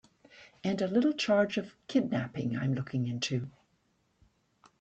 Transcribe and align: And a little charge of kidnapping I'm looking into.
And 0.63 0.81
a 0.81 0.87
little 0.87 1.13
charge 1.13 1.57
of 1.59 1.75
kidnapping 1.85 2.57
I'm 2.57 2.73
looking 2.73 3.05
into. 3.05 3.51